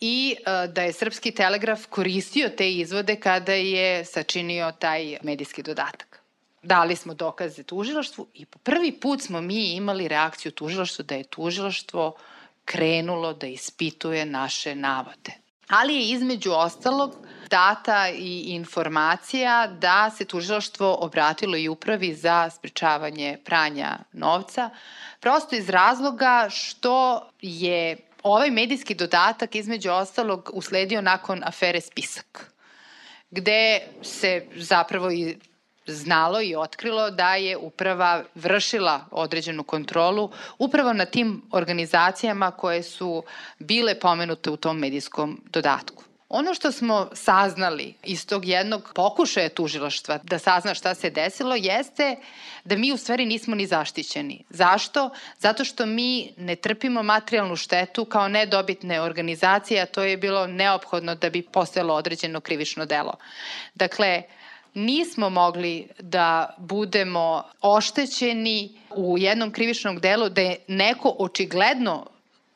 i 0.00 0.36
e, 0.38 0.66
da 0.68 0.82
je 0.82 0.92
Srpski 0.92 1.30
telegraf 1.30 1.86
koristio 1.86 2.48
te 2.48 2.72
izvode 2.72 3.16
kada 3.16 3.52
je 3.52 4.04
sačinio 4.04 4.72
taj 4.78 5.16
medijski 5.22 5.62
dodatak. 5.62 6.20
Dali 6.62 6.96
smo 6.96 7.14
dokaze 7.14 7.62
tužilaštvu 7.62 8.26
i 8.34 8.46
po 8.46 8.58
prvi 8.58 8.92
put 8.92 9.22
smo 9.22 9.40
mi 9.40 9.72
imali 9.72 10.08
reakciju 10.08 10.52
tužilaštva 10.52 11.04
da 11.04 11.14
je 11.14 11.24
tužilaštvo 11.24 12.14
krenulo 12.64 13.32
da 13.32 13.46
ispituje 13.46 14.24
naše 14.24 14.74
navode. 14.74 15.32
ali 15.70 15.94
je 15.94 16.10
između 16.10 16.52
ostalog 16.52 17.14
data 17.50 18.08
i 18.08 18.40
informacija 18.40 19.66
da 19.66 20.10
se 20.10 20.24
tužilaštvo 20.24 20.96
obratilo 21.00 21.56
i 21.56 21.68
upravi 21.68 22.14
za 22.14 22.50
sprečavanje 22.50 23.38
pranja 23.44 23.98
novca, 24.12 24.70
prosto 25.20 25.56
iz 25.56 25.68
razloga 25.68 26.48
što 26.50 27.28
je 27.40 27.96
ovaj 28.22 28.50
medijski 28.50 28.94
dodatak 28.94 29.54
između 29.54 29.90
ostalog 29.90 30.50
usledio 30.52 31.00
nakon 31.00 31.42
afere 31.44 31.80
Spisak, 31.80 32.52
gde 33.30 33.80
se 34.02 34.46
zapravo 34.54 35.10
i 35.10 35.36
znalo 35.86 36.42
i 36.42 36.54
otkrilo 36.56 37.10
da 37.10 37.34
je 37.34 37.56
uprava 37.56 38.24
vršila 38.34 39.04
određenu 39.10 39.64
kontrolu 39.64 40.30
upravo 40.58 40.92
na 40.92 41.04
tim 41.04 41.42
organizacijama 41.50 42.50
koje 42.50 42.82
su 42.82 43.22
bile 43.58 44.00
pomenute 44.00 44.50
u 44.50 44.56
tom 44.56 44.78
medijskom 44.78 45.40
dodatku. 45.52 46.04
Ono 46.30 46.54
što 46.54 46.72
smo 46.72 47.08
saznali 47.12 47.94
iz 48.04 48.26
tog 48.26 48.44
jednog 48.46 48.92
pokušaja 48.94 49.48
tužilaštva 49.48 50.18
da 50.22 50.38
sazna 50.38 50.74
šta 50.74 50.94
se 50.94 51.10
desilo 51.10 51.54
jeste 51.56 52.16
da 52.64 52.76
mi 52.76 52.92
u 52.92 52.96
stvari 52.96 53.26
nismo 53.26 53.54
ni 53.54 53.66
zaštićeni. 53.66 54.44
Zašto? 54.50 55.10
Zato 55.38 55.64
što 55.64 55.86
mi 55.86 56.32
ne 56.36 56.56
trpimo 56.56 57.02
materijalnu 57.02 57.56
štetu 57.56 58.04
kao 58.04 58.28
nedobitne 58.28 59.00
organizacije, 59.00 59.80
a 59.80 59.86
to 59.86 60.02
je 60.02 60.16
bilo 60.16 60.46
neophodno 60.46 61.14
da 61.14 61.30
bi 61.30 61.42
postojalo 61.42 61.94
određeno 61.94 62.40
krivično 62.40 62.86
delo. 62.86 63.14
Dakle, 63.74 64.22
nismo 64.74 65.30
mogli 65.30 65.88
da 65.98 66.54
budemo 66.58 67.42
oštećeni 67.60 68.80
u 68.90 69.18
jednom 69.18 69.50
krivičnom 69.52 69.98
delu 69.98 70.28
da 70.28 70.40
je 70.40 70.56
neko 70.68 71.16
očigledno 71.18 72.06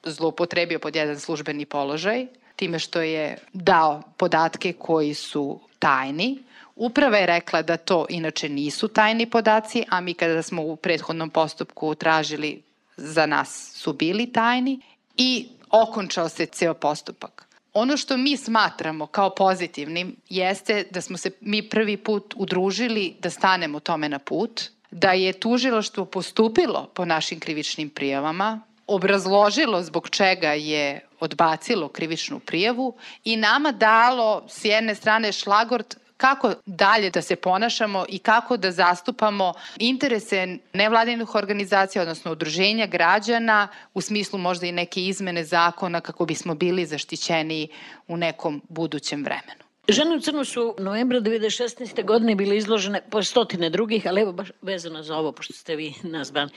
zloupotrebio 0.04 0.78
pod 0.78 0.96
jedan 0.96 1.20
službeni 1.20 1.66
položaj, 1.66 2.26
time 2.56 2.78
što 2.78 3.00
je 3.00 3.38
dao 3.52 4.02
podatke 4.16 4.72
koji 4.72 5.14
su 5.14 5.60
tajni. 5.78 6.38
Uprava 6.76 7.16
je 7.16 7.26
rekla 7.26 7.62
da 7.62 7.76
to 7.76 8.06
inače 8.08 8.48
nisu 8.48 8.88
tajni 8.88 9.30
podaci, 9.30 9.84
a 9.88 10.00
mi 10.00 10.14
kada 10.14 10.42
smo 10.42 10.62
u 10.62 10.76
prethodnom 10.76 11.30
postupku 11.30 11.94
tražili 11.94 12.62
za 12.96 13.26
nas 13.26 13.72
su 13.74 13.92
bili 13.92 14.32
tajni 14.32 14.80
i 15.16 15.48
okončao 15.70 16.28
se 16.28 16.46
ceo 16.46 16.74
postupak. 16.74 17.44
Ono 17.72 17.96
što 17.96 18.16
mi 18.16 18.36
smatramo 18.36 19.06
kao 19.06 19.30
pozitivnim 19.30 20.16
jeste 20.28 20.84
da 20.90 21.00
smo 21.00 21.16
se 21.16 21.30
mi 21.40 21.68
prvi 21.68 21.96
put 21.96 22.34
udružili 22.36 23.16
da 23.20 23.30
stanemo 23.30 23.80
tome 23.80 24.08
na 24.08 24.18
put, 24.18 24.62
da 24.90 25.12
je 25.12 25.32
tužilaštvo 25.32 26.04
postupilo 26.04 26.90
po 26.94 27.04
našim 27.04 27.40
krivičnim 27.40 27.90
prijavama, 27.90 28.60
obrazložilo 28.86 29.82
zbog 29.82 30.08
čega 30.10 30.52
je 30.52 31.00
odbacilo 31.24 31.88
krivičnu 31.88 32.40
prijavu 32.40 32.94
i 33.24 33.36
nama 33.36 33.72
dalo 33.72 34.44
s 34.48 34.64
jedne 34.64 34.94
strane 34.94 35.32
šlagort 35.32 35.96
kako 36.16 36.54
dalje 36.66 37.10
da 37.10 37.22
se 37.22 37.36
ponašamo 37.36 38.04
i 38.08 38.18
kako 38.18 38.56
da 38.56 38.70
zastupamo 38.72 39.52
interese 39.78 40.58
nevladinih 40.72 41.34
organizacija, 41.34 42.02
odnosno 42.02 42.32
udruženja 42.32 42.86
građana, 42.86 43.68
u 43.94 44.00
smislu 44.00 44.38
možda 44.38 44.66
i 44.66 44.72
neke 44.72 45.04
izmene 45.04 45.44
zakona 45.44 46.00
kako 46.00 46.26
bismo 46.26 46.54
bili 46.54 46.86
zaštićeni 46.86 47.68
u 48.08 48.16
nekom 48.16 48.62
budućem 48.68 49.24
vremenu. 49.24 49.64
Žene 49.88 50.16
u 50.16 50.20
crnu 50.20 50.44
su 50.44 50.74
novembra 50.78 51.20
2016. 51.20 52.04
godine 52.04 52.34
bile 52.34 52.56
izložene 52.56 53.02
po 53.10 53.22
stotine 53.22 53.70
drugih, 53.70 54.06
ali 54.06 54.20
evo 54.20 54.32
baš 54.32 54.48
vezano 54.62 55.02
za 55.02 55.16
ovo, 55.16 55.32
pošto 55.32 55.52
ste 55.52 55.76
vi 55.76 55.94
nazvani 56.02 56.50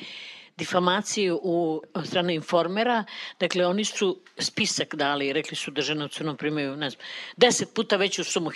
difamaciju 0.58 1.40
u 1.44 1.82
strane 2.06 2.36
informera, 2.36 3.04
dakle 3.40 3.66
oni 3.66 3.86
su 3.86 4.22
spisak 4.38 4.96
dali, 4.96 5.34
rekli 5.34 5.56
su 5.56 5.72
da 5.72 5.82
žene 5.82 6.06
u 6.06 6.08
crnom 6.08 6.38
primaju, 6.38 6.78
ne 6.78 6.90
znam, 6.90 7.02
deset 7.38 7.74
puta 7.74 7.96
veću 7.96 8.24
sumu, 8.24 8.52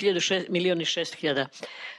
milioni 0.50 0.86
šest 0.86 1.16
hiljada 1.16 1.48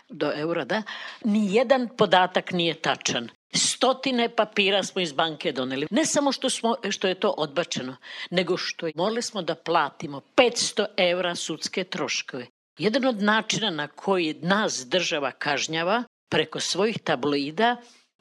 do 0.08 0.32
eura, 0.36 0.64
da, 0.64 0.82
ni 1.24 1.54
jedan 1.54 1.88
podatak 1.96 2.52
nije 2.52 2.74
tačan. 2.74 3.28
Stotine 3.54 4.28
papira 4.36 4.82
smo 4.82 5.00
iz 5.00 5.12
banke 5.12 5.52
doneli. 5.52 5.86
Ne 5.90 6.06
samo 6.06 6.32
što, 6.32 6.50
smo, 6.50 6.76
što 6.90 7.08
je 7.08 7.14
to 7.14 7.30
odbačeno, 7.30 7.96
nego 8.30 8.56
što 8.56 8.86
je, 8.86 8.92
morali 8.96 9.22
smo 9.22 9.42
da 9.42 9.54
platimo 9.54 10.20
500 10.36 10.86
evra 10.96 11.34
sudske 11.34 11.84
troškove. 11.84 12.46
Jedan 12.78 13.04
od 13.04 13.22
načina 13.22 13.70
na 13.70 13.88
koji 13.88 14.34
nas 14.42 14.86
država 14.88 15.30
kažnjava 15.30 16.04
preko 16.28 16.60
svojih 16.60 16.98
tabloida 16.98 17.76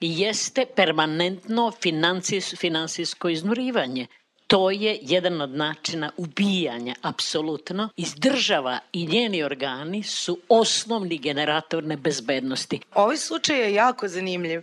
jeste 0.08 0.66
permanentno 0.76 1.72
financijs, 1.82 2.56
finansijsko 2.56 3.30
iznurivanje. 3.30 4.08
To 4.48 4.72
je 4.72 5.00
jedan 5.02 5.42
od 5.42 5.50
načina 5.50 6.12
ubijanja, 6.18 6.96
apsolutno. 7.02 7.90
Iz 7.98 8.16
država 8.16 8.80
i 8.94 9.08
njeni 9.08 9.44
organi 9.44 10.04
su 10.04 10.40
osnovni 10.50 11.18
generator 11.18 11.84
nebezbednosti. 11.84 12.80
Ovaj 12.96 13.18
slučaj 13.18 13.60
je 13.60 13.74
jako 13.74 14.08
zanimljiv. 14.08 14.62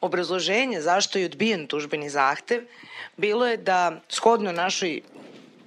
Obrazloženje 0.00 0.80
zašto 0.80 1.18
je 1.18 1.24
odbijen 1.24 1.66
tužbeni 1.66 2.10
zahtev 2.10 2.62
bilo 3.20 3.46
je 3.46 3.56
da 3.56 4.00
shodno 4.08 4.52
našoj 4.52 5.00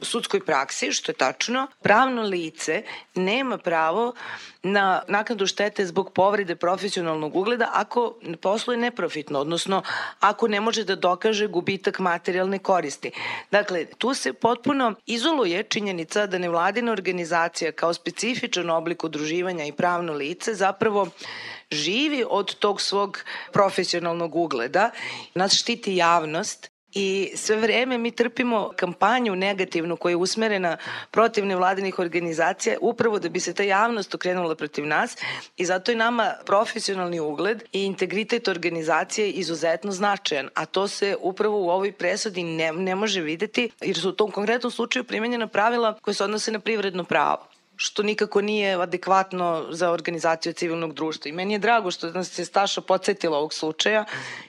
sudskoj 0.03 0.45
praksi, 0.45 0.91
što 0.91 1.11
je 1.11 1.15
tačno, 1.15 1.67
pravno 1.81 2.21
lice 2.21 2.83
nema 3.15 3.57
pravo 3.57 4.13
na 4.63 5.01
naknadu 5.07 5.47
štete 5.47 5.85
zbog 5.85 6.11
povrede 6.13 6.55
profesionalnog 6.55 7.35
ugleda 7.35 7.69
ako 7.73 8.15
posluje 8.41 8.77
neprofitno, 8.77 9.39
odnosno 9.39 9.83
ako 10.19 10.47
ne 10.47 10.61
može 10.61 10.83
da 10.83 10.95
dokaže 10.95 11.47
gubitak 11.47 11.99
materijalne 11.99 12.59
koristi. 12.59 13.11
Dakle, 13.51 13.85
tu 13.85 14.13
se 14.13 14.33
potpuno 14.33 14.93
izoluje 15.05 15.63
činjenica 15.63 16.25
da 16.27 16.37
nevladina 16.37 16.91
organizacija 16.91 17.71
kao 17.71 17.93
specifičan 17.93 18.69
oblik 18.69 19.03
udruživanja 19.03 19.65
i 19.65 19.71
pravno 19.71 20.13
lice 20.13 20.53
zapravo 20.53 21.07
živi 21.71 22.25
od 22.29 22.55
tog 22.55 22.81
svog 22.81 23.23
profesionalnog 23.51 24.35
ugleda. 24.35 24.89
Nas 25.35 25.53
štiti 25.53 25.95
javnost 25.95 26.72
I 26.95 27.31
sve 27.35 27.55
vreme 27.55 27.97
mi 27.97 28.11
trpimo 28.11 28.71
kampanju 28.75 29.35
negativnu 29.35 29.97
koja 29.97 30.11
je 30.11 30.15
usmerena 30.17 30.77
protiv 31.11 31.45
nevladinih 31.45 31.99
organizacija 31.99 32.77
upravo 32.81 33.19
da 33.19 33.29
bi 33.29 33.39
se 33.39 33.53
ta 33.53 33.63
javnost 33.63 34.15
okrenula 34.15 34.55
protiv 34.55 34.85
nas. 34.85 35.17
I 35.57 35.65
zato 35.65 35.91
je 35.91 35.97
nama 35.97 36.33
profesionalni 36.45 37.19
ugled 37.19 37.63
i 37.71 37.83
integritet 37.83 38.47
organizacije 38.47 39.31
izuzetno 39.31 39.91
značajan, 39.91 40.49
a 40.53 40.65
to 40.65 40.87
se 40.87 41.15
upravo 41.21 41.61
u 41.61 41.69
ovoj 41.69 41.91
presudi 41.91 42.43
ne, 42.43 42.71
ne 42.71 42.95
može 42.95 43.21
videti 43.21 43.69
jer 43.81 43.97
su 43.99 44.09
u 44.09 44.11
tom 44.11 44.31
konkretnom 44.31 44.71
slučaju 44.71 45.03
primenjena 45.03 45.47
pravila 45.47 45.97
koje 46.01 46.13
se 46.13 46.23
odnose 46.23 46.51
na 46.51 46.59
privredno 46.59 47.03
pravo 47.03 47.52
što 47.75 48.03
nikako 48.03 48.41
nije 48.41 48.81
adekvatno 48.81 49.67
za 49.69 49.91
organizaciju 49.91 50.53
civilnog 50.53 50.93
društva. 50.93 51.29
I 51.29 51.31
meni 51.31 51.53
je 51.53 51.59
drago 51.59 51.91
što 51.91 52.11
nas 52.11 52.29
se 52.29 52.45
Staša 52.45 52.81
podsjetila 52.81 53.37
ovog 53.37 53.53
slučaja, 53.53 54.05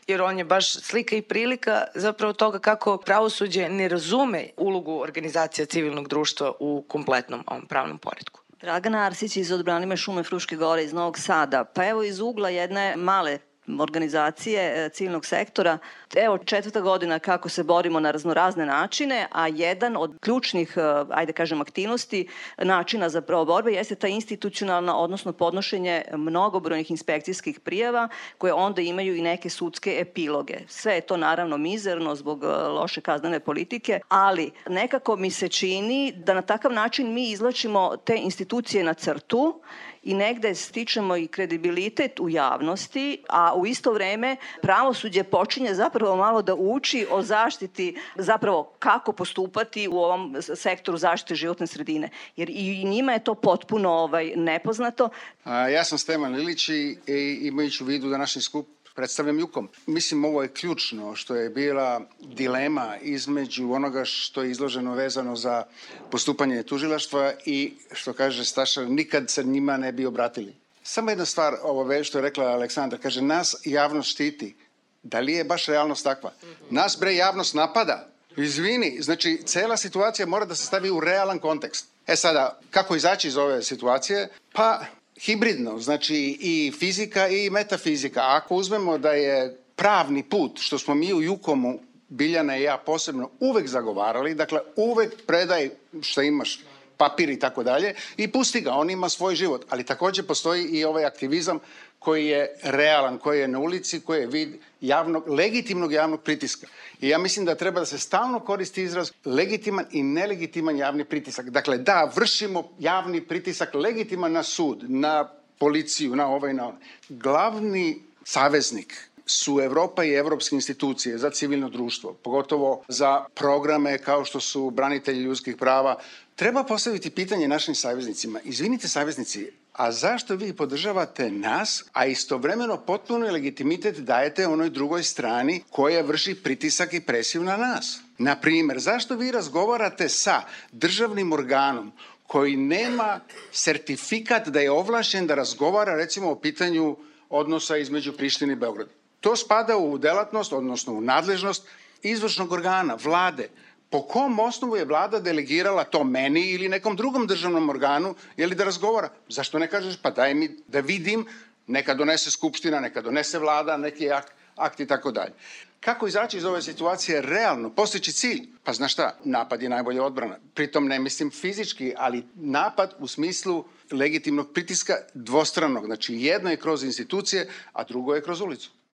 jer 0.06 0.22
on 0.22 0.38
je 0.38 0.44
baš 0.44 0.72
slika 0.72 1.16
i 1.16 1.22
prilika 1.22 1.84
zapravo 1.94 2.32
toga 2.32 2.58
kako 2.58 2.96
pravosuđe 2.96 3.68
ne 3.68 3.88
razume 3.88 4.48
ulogu 4.56 5.00
organizacija 5.00 5.66
civilnog 5.66 6.08
društva 6.08 6.52
u 6.60 6.84
kompletnom 6.88 7.44
ovom 7.46 7.66
pravnom 7.66 7.98
poredku. 7.98 8.40
Dragana 8.60 8.98
Arsić 8.98 9.36
iz 9.36 9.52
Odbranime 9.52 9.96
šume 9.96 10.22
Fruške 10.22 10.56
gore 10.56 10.84
iz 10.84 10.92
Novog 10.92 11.18
Sada. 11.18 11.64
Pa 11.64 11.86
evo 11.86 12.02
iz 12.02 12.20
ugla 12.20 12.48
jedne 12.48 12.96
male 12.96 13.38
organizacije 13.80 14.86
e, 14.86 14.88
civilnog 14.88 15.26
sektora. 15.26 15.78
Evo 16.16 16.38
četvrta 16.38 16.80
godina 16.80 17.18
kako 17.18 17.48
se 17.48 17.64
borimo 17.64 18.00
na 18.00 18.10
raznorazne 18.10 18.66
načine, 18.66 19.26
a 19.32 19.48
jedan 19.48 19.96
od 19.96 20.18
ključnih, 20.20 20.74
e, 20.76 20.80
ajde 21.10 21.32
kažem, 21.32 21.60
aktivnosti 21.60 22.28
načina 22.58 23.08
za 23.08 23.20
pravo 23.20 23.44
borbe 23.44 23.72
jeste 23.72 23.94
ta 23.94 24.08
institucionalna, 24.08 24.96
odnosno 24.96 25.32
podnošenje 25.32 26.02
mnogobrojnih 26.12 26.90
inspekcijskih 26.90 27.60
prijava 27.60 28.08
koje 28.38 28.52
onda 28.52 28.82
imaju 28.82 29.16
i 29.16 29.22
neke 29.22 29.50
sudske 29.50 29.96
epiloge. 30.00 30.58
Sve 30.68 30.94
je 30.94 31.00
to 31.00 31.16
naravno 31.16 31.56
mizerno 31.56 32.14
zbog 32.14 32.44
e, 32.44 32.46
loše 32.48 33.00
kaznene 33.00 33.40
politike, 33.40 34.00
ali 34.08 34.50
nekako 34.68 35.16
mi 35.16 35.30
se 35.30 35.48
čini 35.48 36.12
da 36.16 36.34
na 36.34 36.42
takav 36.42 36.72
način 36.72 37.14
mi 37.14 37.30
izlačimo 37.30 37.96
te 37.96 38.16
institucije 38.16 38.84
na 38.84 38.94
crtu 38.94 39.60
i 40.04 40.14
negde 40.14 40.54
stičemo 40.54 41.16
i 41.16 41.26
kredibilitet 41.26 42.20
u 42.20 42.28
javnosti, 42.28 43.18
a 43.28 43.54
u 43.54 43.66
isto 43.66 43.92
vreme 43.92 44.36
pravosuđe 44.62 45.22
počinje 45.22 45.74
zapravo 45.74 46.16
malo 46.16 46.42
da 46.42 46.54
uči 46.54 47.06
o 47.10 47.22
zaštiti, 47.22 47.96
zapravo 48.16 48.72
kako 48.78 49.12
postupati 49.12 49.88
u 49.88 49.98
ovom 49.98 50.36
sektoru 50.54 50.98
zaštite 50.98 51.34
životne 51.34 51.66
sredine. 51.66 52.08
Jer 52.36 52.50
i 52.50 52.84
njima 52.84 53.12
je 53.12 53.24
to 53.24 53.34
potpuno 53.34 53.90
ovaj, 53.90 54.32
nepoznato. 54.36 55.08
A, 55.44 55.68
ja 55.68 55.84
sam 55.84 55.98
Steman 55.98 56.34
Lilić 56.34 56.68
i, 56.68 56.98
i 57.06 57.38
imajući 57.42 57.84
u 57.84 57.86
vidu 57.86 58.08
da 58.08 58.18
naš 58.18 58.34
skup 58.40 58.66
predstavljam 58.94 59.38
Jukom. 59.38 59.68
Mislim, 59.86 60.24
ovo 60.24 60.42
je 60.42 60.48
ključno 60.48 61.16
što 61.16 61.34
je 61.34 61.50
bila 61.50 62.00
dilema 62.20 62.96
između 63.02 63.72
onoga 63.72 64.04
što 64.04 64.42
je 64.42 64.50
izloženo 64.50 64.94
vezano 64.94 65.36
za 65.36 65.64
postupanje 66.10 66.62
tužilaštva 66.62 67.32
i 67.44 67.72
što 67.92 68.12
kaže 68.12 68.44
Staša, 68.44 68.84
nikad 68.84 69.30
se 69.30 69.44
njima 69.44 69.76
ne 69.76 69.92
bi 69.92 70.06
obratili. 70.06 70.54
Samo 70.82 71.10
jedna 71.10 71.24
stvar, 71.24 71.54
ovo 71.62 71.84
već 71.84 72.08
što 72.08 72.18
je 72.18 72.22
rekla 72.22 72.44
Aleksandra, 72.44 72.98
kaže, 72.98 73.22
nas 73.22 73.56
javnost 73.64 74.10
štiti. 74.10 74.54
Da 75.02 75.20
li 75.20 75.32
je 75.32 75.44
baš 75.44 75.66
realnost 75.66 76.04
takva? 76.04 76.32
Nas 76.70 76.96
bre 77.00 77.14
javnost 77.14 77.54
napada. 77.54 78.08
Izvini, 78.36 78.98
znači, 79.00 79.42
cela 79.46 79.76
situacija 79.76 80.26
mora 80.26 80.44
da 80.44 80.54
se 80.54 80.66
stavi 80.66 80.90
u 80.90 81.00
realan 81.00 81.38
kontekst. 81.38 81.86
E 82.06 82.16
sada, 82.16 82.60
kako 82.70 82.96
izaći 82.96 83.28
iz 83.28 83.36
ove 83.36 83.62
situacije? 83.62 84.28
Pa, 84.52 84.80
hibridno, 85.20 85.78
znači 85.78 86.38
i 86.40 86.72
fizika 86.78 87.28
i 87.28 87.50
metafizika. 87.50 88.20
Ako 88.24 88.54
uzmemo 88.54 88.98
da 88.98 89.12
je 89.12 89.58
pravni 89.76 90.22
put, 90.22 90.58
što 90.60 90.78
smo 90.78 90.94
mi 90.94 91.14
u 91.14 91.22
Jukomu, 91.22 91.78
Biljana 92.08 92.56
i 92.56 92.62
ja 92.62 92.76
posebno, 92.86 93.30
uvek 93.40 93.66
zagovarali, 93.66 94.34
dakle, 94.34 94.60
uvek 94.76 95.26
predaj 95.26 95.70
šta 96.02 96.22
imaš, 96.22 96.60
papir 96.96 97.30
i 97.30 97.38
tako 97.38 97.62
dalje, 97.62 97.94
i 98.16 98.28
pusti 98.32 98.60
ga, 98.60 98.72
on 98.72 98.90
ima 98.90 99.08
svoj 99.08 99.34
život. 99.34 99.66
Ali 99.70 99.84
takođe 99.84 100.22
postoji 100.22 100.64
i 100.64 100.84
ovaj 100.84 101.04
aktivizam 101.04 101.58
koji 102.04 102.26
je 102.26 102.56
realan, 102.62 103.18
koji 103.18 103.40
je 103.40 103.48
na 103.48 103.58
ulici, 103.58 104.00
koji 104.00 104.20
je 104.20 104.26
vid 104.26 104.48
javnog, 104.80 105.28
legitimnog 105.28 105.92
javnog 105.92 106.22
pritiska. 106.22 106.66
I 107.00 107.08
ja 107.08 107.18
mislim 107.18 107.46
da 107.46 107.54
treba 107.54 107.80
da 107.80 107.86
se 107.86 107.98
stalno 107.98 108.40
koristi 108.40 108.82
izraz 108.82 109.10
legitiman 109.24 109.86
i 109.92 110.02
nelegitiman 110.02 110.76
javni 110.76 111.04
pritisak. 111.04 111.50
Dakle, 111.50 111.78
da, 111.78 112.12
vršimo 112.16 112.68
javni 112.78 113.20
pritisak 113.20 113.74
legitiman 113.74 114.32
na 114.32 114.42
sud, 114.42 114.84
na 114.90 115.30
policiju, 115.58 116.16
na 116.16 116.28
ovaj, 116.28 116.54
na 116.54 116.66
ovaj. 116.66 116.78
Glavni 117.08 118.02
saveznik 118.24 119.10
su 119.26 119.60
Evropa 119.60 120.04
i 120.04 120.12
evropske 120.14 120.54
institucije 120.56 121.18
za 121.18 121.30
civilno 121.30 121.68
društvo, 121.68 122.12
pogotovo 122.12 122.84
za 122.88 123.24
programe 123.34 123.98
kao 123.98 124.24
što 124.24 124.40
su 124.40 124.70
branitelji 124.70 125.22
ljudskih 125.22 125.56
prava, 125.56 125.98
treba 126.36 126.64
postaviti 126.64 127.10
pitanje 127.10 127.48
našim 127.48 127.74
saveznicima. 127.74 128.40
Izvinite 128.44 128.88
saveznici, 128.88 129.50
a 129.72 129.92
zašto 129.92 130.36
vi 130.36 130.52
podržavate 130.52 131.30
nas, 131.30 131.84
a 131.92 132.06
istovremeno 132.06 132.76
potpuno 132.76 133.26
legitimitet 133.26 133.98
dajete 133.98 134.46
onoj 134.46 134.70
drugoj 134.70 135.02
strani 135.02 135.62
koja 135.70 136.02
vrši 136.02 136.34
pritisak 136.34 136.92
i 136.94 137.00
presiju 137.00 137.42
na 137.42 137.56
nas? 137.56 137.98
Na 138.18 138.40
primer, 138.40 138.78
zašto 138.78 139.16
vi 139.16 139.30
razgovarate 139.30 140.08
sa 140.08 140.42
državnim 140.72 141.32
organom 141.32 141.92
koji 142.26 142.56
nema 142.56 143.20
sertifikat 143.52 144.48
da 144.48 144.60
je 144.60 144.70
ovlašen 144.70 145.26
da 145.26 145.34
razgovara 145.34 145.94
recimo 145.96 146.30
o 146.30 146.40
pitanju 146.40 146.96
odnosa 147.28 147.76
između 147.76 148.12
Prištine 148.12 148.52
i 148.52 148.56
Beograda? 148.56 148.90
To 149.24 149.36
spada 149.36 149.76
u 149.76 149.98
delatnost, 149.98 150.52
odnosno 150.52 150.92
u 150.92 151.00
nadležnost 151.00 151.66
izvršnog 152.02 152.52
organa, 152.52 152.98
vlade. 153.04 153.48
Po 153.90 154.02
kom 154.02 154.40
osnovu 154.40 154.76
je 154.76 154.84
vlada 154.84 155.20
delegirala 155.20 155.84
to 155.84 156.04
meni 156.04 156.50
ili 156.50 156.68
nekom 156.68 156.96
drugom 156.96 157.26
državnom 157.26 157.70
organu, 157.70 158.14
ili 158.36 158.54
da 158.54 158.64
razgovara? 158.64 159.08
Zašto 159.28 159.58
ne 159.58 159.70
kažeš, 159.70 159.96
pa 160.02 160.10
daj 160.10 160.34
mi 160.34 160.50
da 160.68 160.80
vidim, 160.80 161.24
neka 161.66 161.94
donese 161.94 162.30
skupština, 162.30 162.80
neka 162.80 163.00
donese 163.00 163.38
vlada, 163.38 163.76
neki 163.76 164.10
akt, 164.12 164.32
akt 164.56 164.80
i 164.80 164.86
tako 164.86 165.12
dalje. 165.12 165.32
Kako 165.80 166.06
izaći 166.06 166.36
iz 166.36 166.44
ove 166.44 166.62
situacije 166.62 167.22
realno, 167.22 167.70
postići 167.70 168.12
cilj? 168.12 168.46
Pa 168.64 168.72
znaš 168.72 168.92
šta, 168.92 169.16
napad 169.24 169.62
je 169.62 169.68
najbolja 169.68 170.04
odbrana. 170.04 170.36
Pritom 170.54 170.88
ne 170.88 170.98
mislim 170.98 171.30
fizički, 171.30 171.94
ali 171.96 172.24
napad 172.34 172.94
u 172.98 173.08
smislu 173.08 173.64
legitimnog 173.92 174.52
pritiska 174.52 174.94
dvostranog. 175.14 175.84
Znači 175.84 176.14
jedno 176.14 176.50
je 176.50 176.60
kroz 176.60 176.84
institucije, 176.84 177.48
a 177.72 177.84
drugo 177.84 178.14
je 178.14 178.22
kroz 178.22 178.40
ulicu. 178.40 178.70